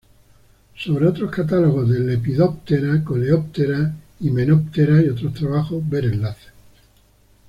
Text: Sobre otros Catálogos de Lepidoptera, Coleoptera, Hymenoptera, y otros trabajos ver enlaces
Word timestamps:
Sobre 0.75 1.05
otros 1.07 1.29
Catálogos 1.29 1.87
de 1.87 1.99
Lepidoptera, 1.99 3.03
Coleoptera, 3.03 3.93
Hymenoptera, 4.21 4.99
y 4.99 5.09
otros 5.09 5.35
trabajos 5.35 5.87
ver 5.87 6.05
enlaces 6.05 6.49